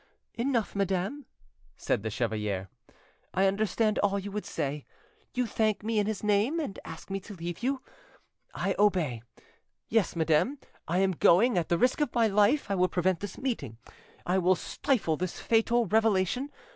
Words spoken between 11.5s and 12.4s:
at the risk of my